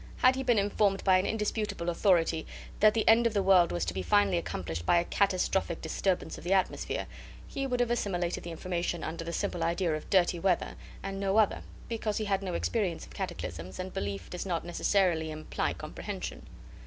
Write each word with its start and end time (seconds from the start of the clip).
Had 0.17 0.35
he 0.35 0.41
been 0.41 0.57
informed 0.57 1.03
by 1.03 1.19
an 1.19 1.27
indisputable 1.27 1.87
authority 1.87 2.47
that 2.79 2.95
the 2.95 3.07
end 3.07 3.27
of 3.27 3.35
the 3.35 3.43
world 3.43 3.71
was 3.71 3.85
to 3.85 3.93
be 3.93 4.01
finally 4.01 4.39
accomplished 4.39 4.83
by 4.83 4.97
a 4.97 5.03
catastrophic 5.03 5.79
disturbance 5.79 6.39
of 6.39 6.43
the 6.43 6.53
atmosphere, 6.53 7.05
he 7.47 7.67
would 7.67 7.79
have 7.79 7.91
assimilated 7.91 8.41
the 8.43 8.49
information 8.49 9.03
under 9.03 9.23
the 9.23 9.31
simple 9.31 9.63
idea 9.63 9.95
of 9.95 10.09
dirty 10.09 10.39
weather, 10.39 10.73
and 11.03 11.19
no 11.19 11.37
other, 11.37 11.61
because 11.87 12.17
he 12.17 12.25
had 12.25 12.41
no 12.41 12.55
experience 12.55 13.05
of 13.05 13.13
cataclysms, 13.13 13.77
and 13.77 13.93
belief 13.93 14.27
does 14.27 14.43
not 14.43 14.65
necessarily 14.65 15.29
imply 15.29 15.71
comprehension. 15.71 16.47